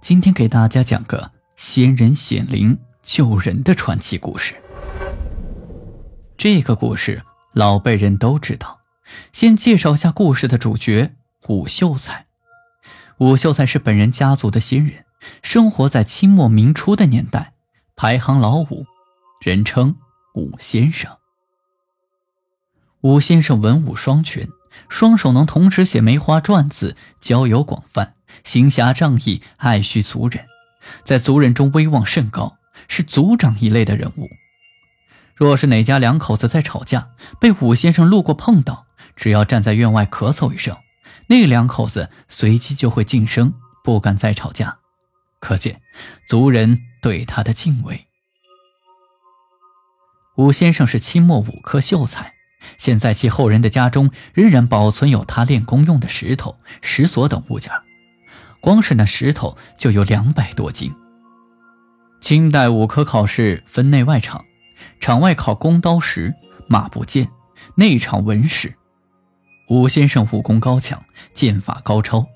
[0.00, 4.54] 今天给大家讲个仙人显灵救人的传奇故事。
[6.36, 8.80] 这个故事老辈人都知道，
[9.32, 11.14] 先介绍一下故事的主角
[11.48, 12.26] 武秀才。
[13.18, 15.04] 武秀才是本人家族的新人，
[15.42, 17.54] 生活在清末明初的年代，
[17.94, 18.84] 排行老五，
[19.40, 19.96] 人称
[20.34, 21.10] 武先生。
[23.02, 24.48] 武先生文武双全。
[24.88, 30.46] 双手能同时写梅花篆字，交友广泛，行侠仗义，爱恤族人，
[31.04, 32.56] 在族人中威望甚高，
[32.88, 34.28] 是族长一类的人物。
[35.36, 37.08] 若是哪家两口子在吵架，
[37.40, 40.76] 被武先生路过碰到，只要站在院外咳嗽一声，
[41.28, 44.78] 那两口子随即就会噤声，不敢再吵架。
[45.40, 45.80] 可见
[46.28, 48.06] 族人对他的敬畏。
[50.36, 52.34] 武先生是清末武科秀才。
[52.78, 57.70] 现在其后人的家中仍然保存有他练功用的石头、石锁等物件，
[58.64, 60.90] 光是那石头就有两百多斤。
[62.22, 64.42] 清代武科考试分内外场，
[64.98, 66.34] 场外考弓刀石、
[66.66, 67.28] 马步剑，
[67.74, 68.74] 内场文史。
[69.68, 72.26] 武先生武功高强，剑法高超，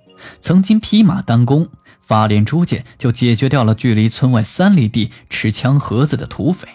[0.43, 1.67] 曾经匹马单弓，
[2.03, 6.69] 发连珠箭就解决掉了距离村外三里地持枪盒子的土匪，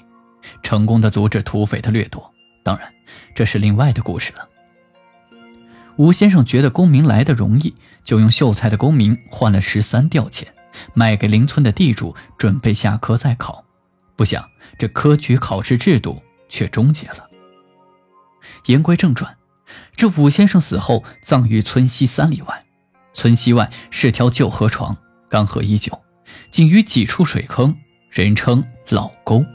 [0.64, 2.34] 成功的阻止土匪的掠夺。
[2.64, 2.92] 当然，
[3.36, 4.50] 这是另外的故事了。
[5.98, 10.48] 吴先生觉得功名来的容易，就用秀才的功名换了十三吊钱，
[10.94, 13.64] 卖给邻村的地主，准备下科再考。
[14.16, 14.44] 不想
[14.78, 17.30] 这科举考试制度却终结了。
[18.66, 19.36] 言归正传，
[19.96, 22.66] 这武先生死后葬于村西三里外，
[23.14, 24.98] 村西外是条旧河床，
[25.30, 26.02] 干涸已久，
[26.50, 27.76] 仅余几处水坑，
[28.10, 29.46] 人称老沟。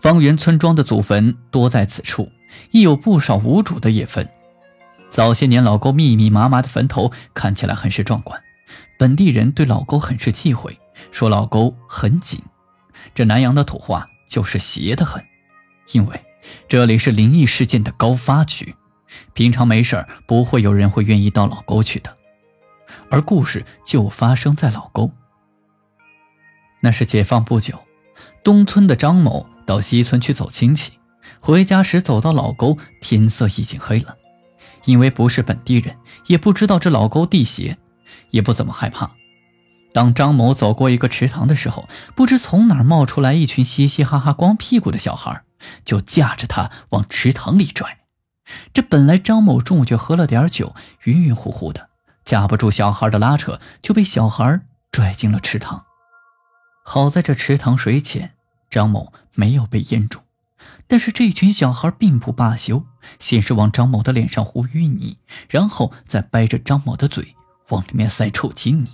[0.00, 2.30] 方圆村庄的祖坟多在此处，
[2.70, 4.26] 亦有不少无主的野坟。
[5.10, 8.40] 早些年，老沟密密麻麻的坟头看起来很是壮观，
[8.98, 10.78] 本地人对老沟很是忌讳，
[11.10, 12.40] 说老沟很紧。
[13.14, 15.24] 这南阳的土话就是邪得很，
[15.92, 16.20] 因为
[16.68, 18.74] 这里是灵异事件的高发区，
[19.32, 22.16] 平常没事不会有人会愿意到老沟去的。
[23.10, 25.10] 而故事就发生在老沟。
[26.80, 27.80] 那是解放不久，
[28.44, 29.46] 东村的张某。
[29.66, 30.94] 到西村去走亲戚，
[31.38, 34.16] 回家时走到老沟，天色已经黑了。
[34.84, 35.96] 因为不是本地人，
[36.26, 37.76] 也不知道这老沟地邪，
[38.30, 39.10] 也不怎么害怕。
[39.92, 45.42] 当张某走过一个池塘的时候，不知从哪儿冒出来一群嘻嘻哈哈、光屁股的小孩，
[45.84, 47.98] 就架着他往池塘里拽。
[48.72, 50.74] 这本来张某中午就喝了点酒，
[51.04, 51.90] 晕晕乎乎的，
[52.24, 54.60] 架不住小孩的拉扯，就被小孩
[54.92, 55.84] 拽进了池塘。
[56.84, 58.32] 好在这池塘水浅。
[58.70, 60.20] 张某没有被淹住，
[60.86, 62.84] 但是这群小孩并不罢休，
[63.18, 65.18] 先是往张某的脸上糊淤泥，
[65.48, 67.34] 然后再掰着张某的嘴
[67.68, 68.88] 往里面塞臭青泥，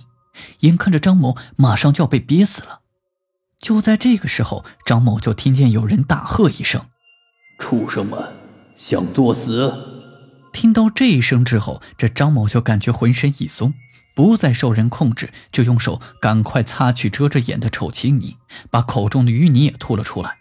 [0.59, 2.81] 眼看着张某马上就要被憋死了。
[3.59, 6.85] 就在这个时候，张某就听见有人大喝一声
[7.59, 8.35] ：“畜生们，
[8.75, 9.73] 想作死！”
[10.53, 13.73] 听到这一声之后，这张某就感觉浑身一松。
[14.15, 18.37] 不再受人控制，就用手赶快擦去遮着眼的臭青泥，
[18.71, 20.37] 把口中的淤泥也吐了出来。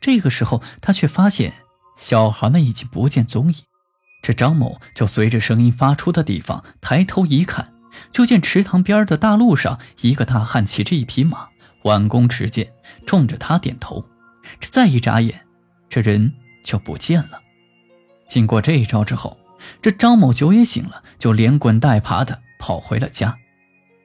[0.00, 1.52] 这个时候，他却发现
[2.00, 3.58] 小孩们已经不见踪影。
[4.22, 7.74] 这张某就随着声音发出的地方抬头一看，
[8.10, 11.48] 就见池塘边的大路上，一个大汉骑着一匹马，
[11.82, 12.72] 挽弓持剑，
[13.06, 14.04] 冲着他点头。
[14.58, 15.46] 这再一眨眼，
[15.90, 16.32] 这人
[16.64, 17.38] 就不见了。
[18.28, 19.38] 经过这一招之后，
[19.82, 22.42] 这张某酒也醒了，就连滚带爬的。
[22.58, 23.38] 跑回了家，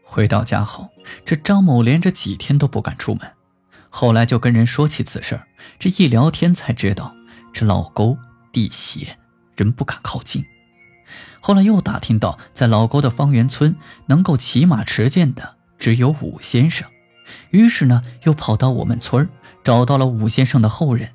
[0.01, 0.89] 回到家后，
[1.25, 3.29] 这张某连着几天都不敢出门。
[3.89, 5.41] 后来就跟人说起此事
[5.79, 7.14] 这一聊天才知道，
[7.57, 8.17] 是老沟
[8.51, 9.17] 地邪，
[9.55, 10.43] 人不敢靠近。
[11.39, 16.85] 后来又打听到，在老沟的方圆村，能够骑马持剑的只有武先生。
[17.51, 19.29] 于是呢，又跑到我们村
[19.63, 21.11] 找到了武先生的后人。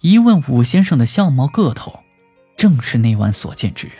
[0.00, 2.00] 一问武先生的相貌个头，
[2.54, 3.96] 正是那晚所见之人。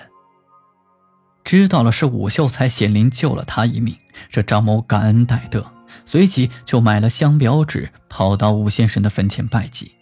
[1.43, 3.97] 知道了是武秀才显灵救了他一命，
[4.29, 5.67] 这张某感恩戴德，
[6.05, 9.93] 随即就买了香标纸，跑到武先生的坟前拜祭。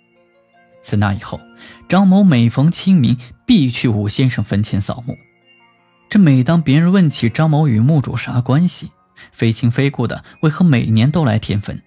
[0.86, 1.40] 自那以后，
[1.88, 5.18] 张某每逢清明必去武先生坟前扫墓。
[6.08, 8.92] 这每当别人问起张某与墓主啥关系，
[9.32, 11.82] 非亲非故的为何每年都来填坟，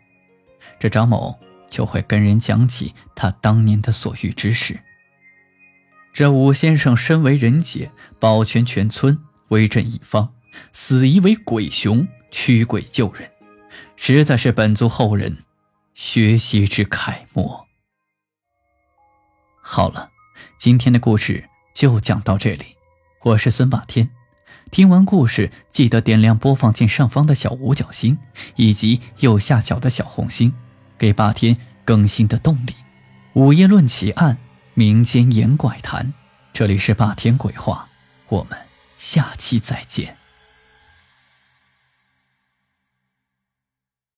[0.77, 4.77] 这张某就会跟人讲起他当年的所遇之事。
[6.11, 9.17] 这武先生身为人杰，保全全村，
[9.47, 10.33] 威震一方，
[10.73, 13.31] 死疑为鬼雄，驱鬼救人，
[13.95, 15.37] 实在是本族后人
[15.93, 17.68] 学习之楷模。
[19.71, 20.09] 好了，
[20.57, 22.75] 今天的故事就讲到这里，
[23.21, 24.09] 我是孙霸天。
[24.71, 28.17] 听完故事，记得点亮播放键上方的小五角星，
[28.55, 30.51] 以及右下角的小红心，
[30.97, 31.55] 给霸天
[31.85, 32.73] 更新的动力。
[33.33, 34.39] 午夜论奇案，
[34.73, 36.15] 民间言怪谈，
[36.51, 37.87] 这里是霸天鬼话，
[38.29, 38.57] 我们
[38.97, 40.17] 下期再见。